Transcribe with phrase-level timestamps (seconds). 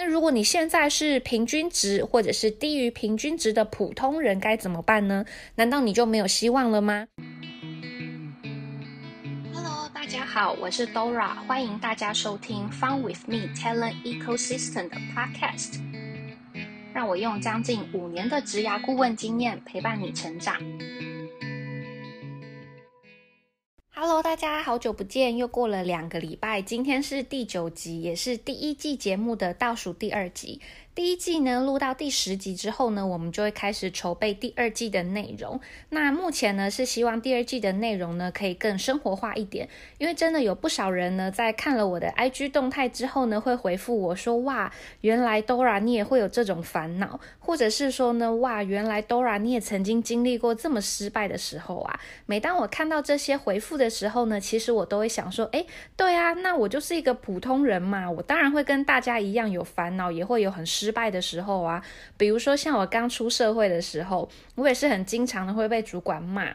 [0.00, 5.24] 那如果你现在是平均值或者是低于平均值的普通人，该怎么办呢？
[5.56, 7.08] 难道你就没有希望了吗
[9.52, 15.80] ？Hello，大家好，我是 Dora，欢迎大家收听 Fun with Me Talent Ecosystem 的 Podcast，
[16.94, 20.54] 让我用将近五年的职涯顾问经验陪伴你成长。
[24.00, 30.60] Hello，大家好久不见，又过了两个礼拜，今天是第九集，也是第一季节目的倒数第二集。
[30.98, 35.60] 第一季呢录到第十集之后呢，我们就会开始筹备第二季的内容。
[35.90, 39.68] 那目前呢是希望第二季的内容呢可以更生活化一点，
[39.98, 55.64] 因为真的有不少人呢在看了我的 IG 动态之后呢，会回复我说：“哇，原来 Dora 你也会有这种烦恼，或者是说呢，哇，原来 Dora 你也曾经经历过这么失败的时候啊。”每当我看到这些回复的时候呢，其实我都会想说：“哎，
[55.96, 61.84] 对啊，那我就是一个普通人嘛，我当然会跟大家一样有烦恼，也会有很失。”失败的时候啊，
[62.16, 66.50] 比如说像我刚出社会的时候，我也是很经常的会被主管骂。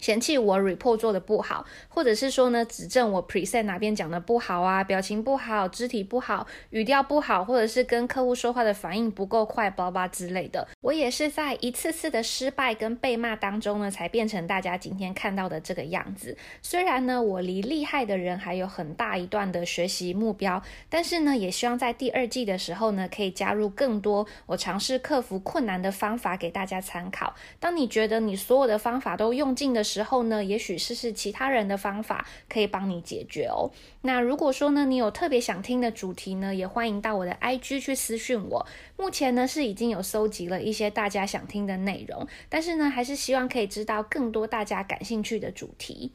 [0.00, 10.66] 嫌弃我 report 做的不好，或者是说呢，指正我 present 哪边讲的不好啊，表情不好，肢体不好，语调不好，或者是跟客户说话的反应不够快，叭叭之类的。
[10.80, 16.36] 我也是在一次次的失败跟被骂当中呢，才变成大家今天看到的这个样子。
[16.62, 27.34] 虽然呢，我离厉害的人还有很大一段的学习目标，但是呢，也希望在第二季的时候呢，可以加入更多我尝试克服困难的方法给大家参考。
[27.58, 33.70] 当你觉得你所有的方法都用尽的时时候呢，也许试试其他人的方法，可以帮你解决哦。
[34.02, 38.66] 那如果说呢，你有特别想听的主题呢，也欢迎到我的 IG 去私讯我。
[38.96, 46.12] 目前呢是已经有搜集了一些大家想听的内容，但是呢，还是希望可以知道更多大家感兴趣的主题。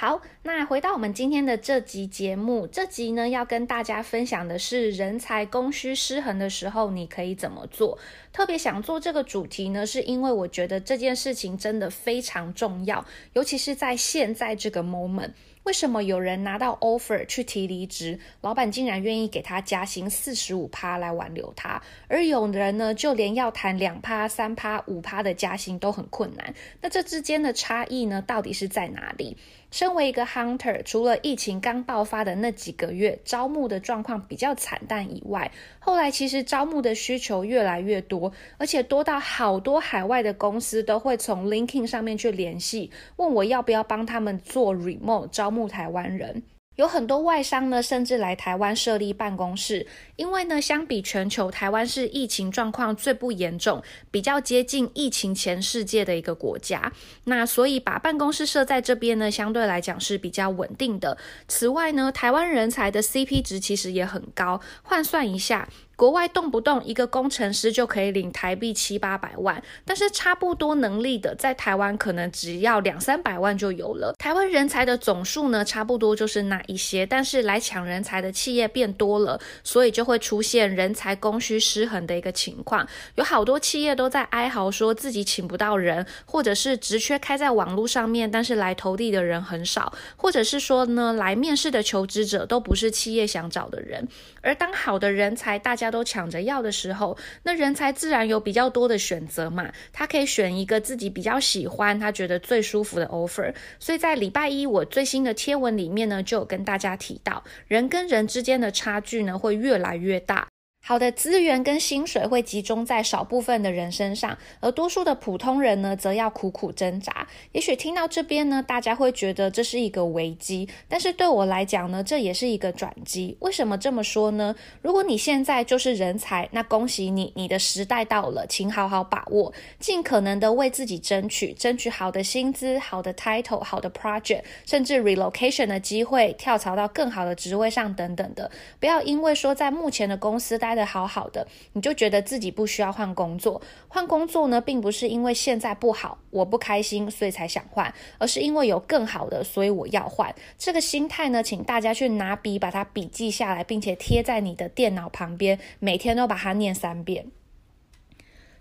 [0.00, 7.98] 好，那回到我们今天的这集节目，这集呢要跟大家分享的是人才供需失衡的时候，你可以怎么做？
[8.32, 15.32] 特别想做这个主题呢，是因为我觉得这件事情真的非常重要，尤其是在现在这个 moment。
[15.64, 26.54] 为什么有人拿到 offer 去提离职，老板竟然愿意给他加薪四十五趴来挽留他，而有人呢，就连要谈两趴、三趴、五趴的加薪都很困难？
[26.80, 29.36] 那这之间的差异呢，到底是在哪里？
[29.70, 46.42] 身为一个 hunter，除了疫情刚爆发的那几个月招募的状况比较惨淡以外，后来其实招募的需求越来越多，而且多到好多海外的公司都会从 linkin 上面去联系，问我要不要帮他们做 remote 招募台湾人。
[46.78, 49.84] 有很多外商呢，甚至来台湾设立办公室，
[50.14, 56.92] 因为呢，相比全球，台湾是疫情状况最不严重、比较接近疫情前世界的一个国家。
[57.24, 61.18] 那所以把办公室设在这边呢，相对来讲是比较稳定的。
[61.48, 65.68] 此外呢，台湾人才的 CP 值其实也很高，换算一下。
[65.98, 74.14] 国外动不动一个工程师就可以领台币七八百万，但是差不多能力的在台湾可能只要两三百万就有了。
[74.16, 82.86] 台湾人才的总数呢，差不多就是那一些，但是来抢人才的企业变多了，所以就会出现人才供需失衡的一个情况。
[83.16, 94.06] 有好多企业都在哀嚎说自己请不到人，或者是职缺开在网络上面，但是来投递的人很少，或者是说呢，来面试的求职者都不是企业想找的人。
[94.42, 95.87] 而当好的人才大家。
[95.90, 99.70] 都抢着要的时候，那人才自然有比较多的选择嘛。
[99.92, 103.54] 他可以选一个自己比较喜欢、他觉得最舒服的 offer。
[103.78, 110.46] 所以在礼拜一我最新的贴文里面呢，就有跟大家提到，人跟人之间的差距呢会越来越大。
[110.80, 117.26] 好的资源跟薪水会集中在少部分的人身上，而多数的普通人呢，则要苦苦挣扎。
[117.52, 123.36] 也许听到这边呢，大家会觉得这是一个危机，但是对我来讲呢，这也是一个转机。
[123.40, 124.54] 为什么这么说呢？
[124.80, 138.50] 如果你现在就是人才，那恭喜你，你的时代到了，请好好把握，尽可能的为自己争取，争取好的薪资、好的 title、好的 project，甚至 relocation 的机会，跳槽到更好的职位上等等的。
[138.80, 140.78] 不要因为说在目前的公司待。
[140.78, 143.60] 的好好的，你就觉得自己不需要换工作。
[143.88, 150.32] 换工作呢，并不是因为现在不好，我不开心，所以才想换，而是因为有更好的，所以我要换。
[150.56, 157.26] 这个心态呢，请大家去拿笔把它笔记下来，并且贴在你的电脑旁边，每天都把它念三遍。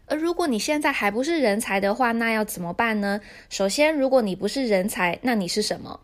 [0.07, 3.21] 而如果你现在还不是人才的话，那要怎么办呢？
[3.49, 5.99] 首先，如果你不是人才，那你是什么？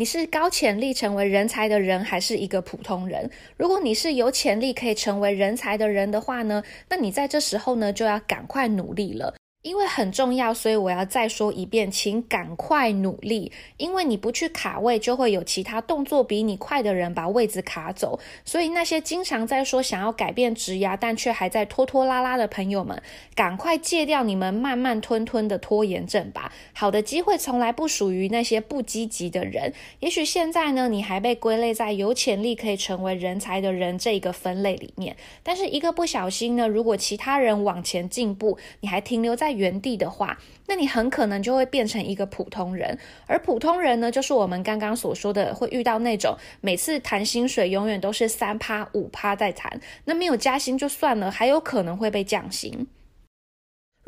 [0.00, 3.30] 你是高潜力成为人才的人，还是一个普通人？
[3.58, 9.34] 如果你是有潜力可以成为人才的人的话呢，那你在这时候呢就要赶快努力了。
[9.62, 13.52] 因为很重要，所以我要再说一遍，请赶快努力。
[13.76, 18.18] 因为你不去卡位，就会有其他动作比你快的人把位子卡走。
[18.42, 23.02] 所以那些经常在说想要改变职涯，但却还在拖拖拉拉的朋友们，
[23.34, 26.50] 赶快戒掉你们慢慢吞吞的拖延症吧。
[26.72, 29.74] 好的机会从来不属于那些不积极的人。
[29.98, 52.86] 也许现在呢，你还被归类在有潜力可以成为人才的人这一个分类里面，但是一个不小心呢，如果其他人往前进步，你还停留在原地的话，那你很可能就会变成一个普通人，而普通人呢，就是我们刚刚所说的，会遇到那种每次谈薪水永远都是三趴五趴在谈，那没有加薪就算了，还有可能会被降薪。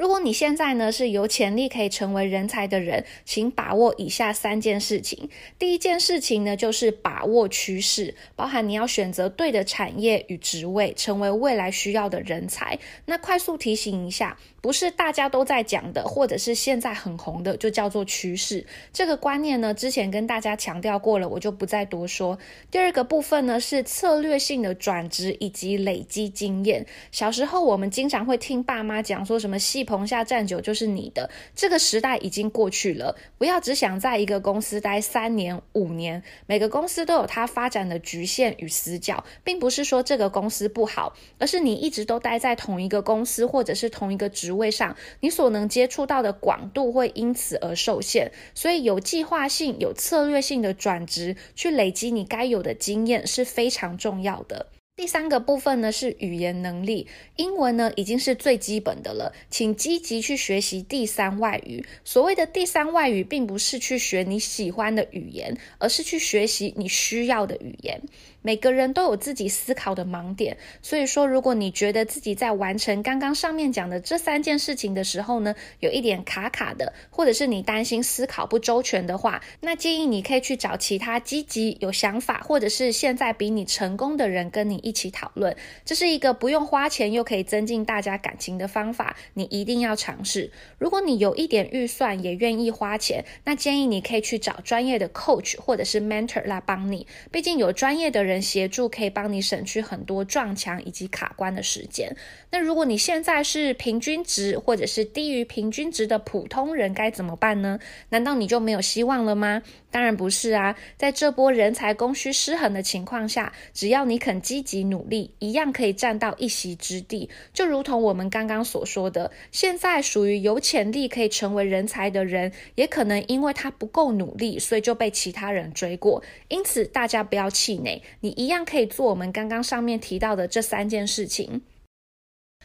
[0.02, 5.30] 如果你现在呢是有潜力可以成为人才的人，请把握以下三件事情。
[5.60, 12.76] 第一件事情呢，就是把握趋势，包含你要选择对的产业与职位，成为未来需要的人才。
[13.06, 14.36] 那快速提醒一下。
[14.60, 18.64] 不是大家都在讲的，或者是现在很红的，就叫做趋势。
[18.92, 22.38] 这个观念呢，之前跟大家强调过了，我就不再多说。
[22.70, 26.86] 第二个部分呢，是策略性的转职以及累积经验。
[27.10, 33.16] 小时候我们经常会听爸妈讲说什么“戏棚下站久就是你的”，这个时代已经过去了。
[33.36, 44.52] 不要只想在一个公司待三年、五年，每个公司都有它发展的局限与死角，并不是说这个公司不好，而是你一直都待在同一个公司或者是同一个职。
[44.52, 54.66] 位上，你所能接触到的广度会因此而受限，所以有计划性、有策略性的转职，去累积你该有的经验是非常重要的。
[54.94, 61.82] 第三个部分呢是语言能力，英文呢已经是最基本的了，请积极去学习第三外语。
[62.04, 68.02] 所谓的第三外语，并不是去学你喜欢的语言，而是去学习你需要的语言。
[68.42, 85.56] 每个人都有自己思考的盲点，所以说，如果你觉得自己在完成刚刚上面讲的这三件事情的时候呢，有一点卡卡的，或者是你担心思考不周全的话，那建议你可以去找其他积极、有想法，或者是现在比你成功的人跟你一起讨论。
[85.84, 90.50] 这是一个不用花钱又可以增进大家感情的方法，你一定要尝试。
[90.78, 98.31] 如果你有一点预算，也愿意花钱，那建议你可以去找专业的 coach 或者是 mentor 来帮你，毕竟有专业的人。
[98.32, 102.16] 人协助可以帮你省去很多撞墙以及卡关的时间。
[102.50, 107.78] 那如果你现在是平均值或者是低于平均值的普通人，该怎么办呢？
[108.08, 109.62] 难道你就没有希望了吗？
[109.90, 110.74] 当然不是啊！
[110.96, 117.28] 在这波人才供需失衡的情况下，只要你肯积极努力，一样可以占到一席之地。
[117.52, 126.22] 就如同我们刚刚所说的，现在属于有潜力可以成为人才的人，也可能因为他不够努力，所以就被其他人追过。
[126.48, 131.62] 因此，大家不要气馁，你一样可以做我们刚刚上面提到的这三件事情。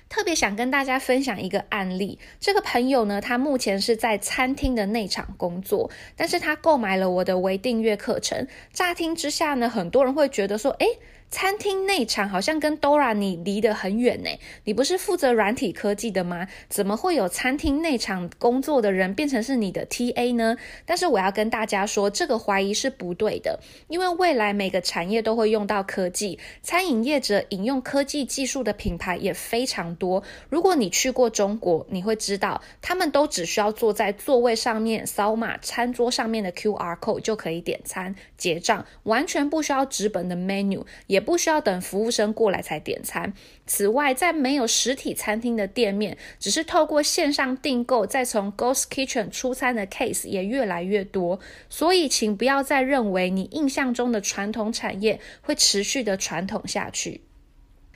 [0.09, 8.47] 特别想跟大家分享一个案例，这个朋友呢，他目前是在餐厅的内场工作，但是他购买了我的微订阅课程。
[8.71, 10.87] 乍听之下呢，很多人会觉得说，诶。
[11.29, 14.29] 餐厅内场好像跟 Dora 你离得很远呢，
[14.63, 16.47] 你不是负责软体科技的吗？
[16.69, 20.55] 怎么会有餐厅内场工作的人变成是你的 TA 呢？
[20.85, 23.59] 但是我要跟大家说，这个怀疑是不对的，
[23.89, 30.23] 因为未来每个产业都会用到科技，餐饮业者引用科技技术的品牌也非常多。
[30.49, 41.27] 如果你去过中国，你会知道，他们都只需要坐在座位上面扫码，餐桌上面的 QR code 就可以点餐结账，完全不需要纸本的 menu 也。
[41.27, 43.33] 不需要等服务生过来才点餐。
[43.65, 51.41] 此外，在没有实体餐厅的店面，只是透过线上订购，再从 Ghost Kitchen 出餐的 case 也越来越多。
[51.69, 57.19] 所以，请不要再认为你印象中的传统产业会持续的传统下去。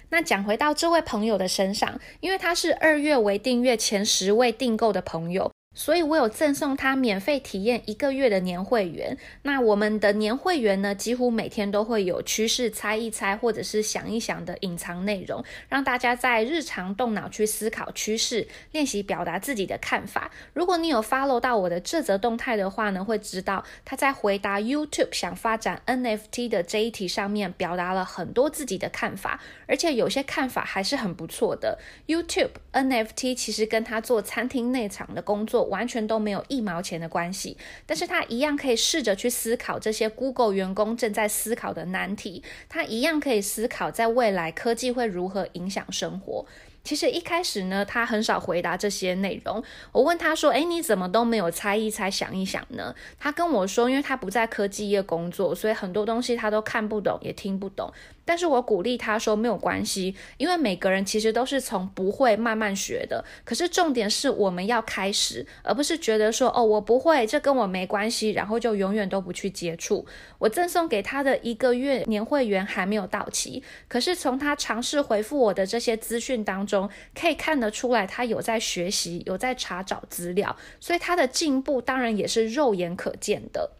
[0.09, 5.50] 那讲回到这位朋友的身上，因为他是二月为订阅前十位订购的朋友。
[5.73, 9.17] 所以我有赠送他免费体验一个月的年会员。
[9.43, 20.29] 那我们的年会员呢，几乎每天都会有趋势猜一猜，或者是想一想的隐藏内容，让大家在日常动脑去思考趋势，练习表达自己的看法。
[20.53, 31.79] 如果你有 follow 到我的这则动态的话呢，会知道他在回答 YouTube 想发展 NFT 的这一题上面，表达了很多自己的看法，而且有些看法还是很不错的。
[32.07, 35.60] YouTube NFT 其实跟他做餐厅内场的工作。
[35.63, 46.45] 完全都没有一毛钱的关系，但是他一样可以试着去思考这些 Google 员工正在思考的难题，他一样可以思考在未来科技会如何影响生活。
[46.83, 49.63] 其实一开始呢，他很少回答这些内容。
[49.91, 57.93] 我问他说：“哎，你怎么都没有猜一猜、想一想呢？”他跟我说：“因为他不在科技业工作，所以很多东西他都看不懂，也听不懂。”
[58.31, 63.25] 但是我鼓励他说没有关系，因为每个人其实都是从不会慢慢学的。
[63.43, 70.05] 可是重点是我们要开始，而不是觉得说哦我不会，这跟我没关系，然后就永远都不去接触。
[70.37, 83.71] 我赠送给他的一个月年会员还没有到期，可是从他尝试回复我的这些资讯当中，可以看得出来他有在学习，有在查找资料，所以他的进步当然也是肉眼可见的。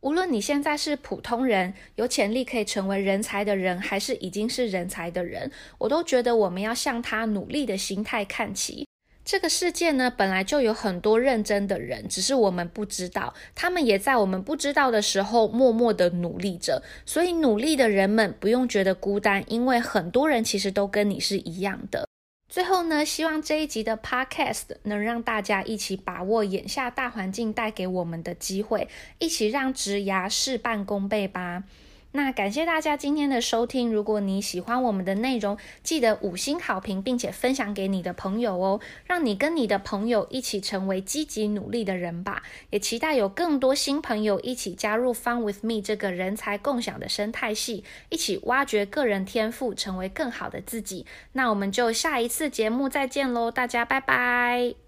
[0.00, 8.86] 无论你现在是普通人，有潜力可以成为人才的人，还是已经是人才的人，我都觉得我们要向他努力的心态看齐。
[9.24, 16.82] 这个世界呢，本来就有很多认真的人，只是我们不知道，他们也在我们不知道的时候默默的努力着。
[17.04, 22.07] 所以，努力的人们不用觉得孤单，因为很多人其实都跟你是一样的。
[22.48, 28.88] 最后呢，希望这一集的 podcast 能让大家一起把握眼下大环境带给我们的机会，
[29.18, 31.64] 一起让植牙事半功倍吧。
[32.20, 33.92] 那感谢大家今天的收听。
[33.92, 42.42] 如果你喜欢我们的内容，记得五星好评，并且分享给你的朋友哦，让你跟你的朋友一起成为积极努力的人吧。
[42.70, 51.06] 也期待有更多新朋友一起加入 Fun with Me 这个人才共享的生态系，一起挖掘个人天赋，成为更好的自己。
[51.34, 54.87] 那我们就下一次节目再见喽，大家拜拜。